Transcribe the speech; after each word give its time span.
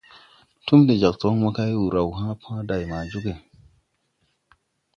Túm 0.67 0.79
de 0.87 0.93
jag 1.03 1.15
toŋ 1.21 1.35
mo 1.41 1.49
kay, 1.57 1.71
wur 1.77 1.91
raw 1.95 2.09
hãã 2.19 2.31
pãã 2.41 2.57
day 2.69 2.83
ma 2.91 2.99
jooge. 3.11 3.35